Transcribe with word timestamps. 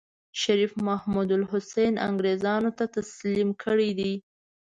شريف 0.41 0.71
محمودالحسن 0.87 1.93
انګرېزانو 2.07 2.71
ته 2.77 2.85
تسليم 2.95 3.49
کړی 3.63 3.89
دی. 3.99 4.13